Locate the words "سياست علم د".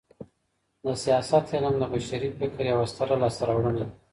1.03-1.83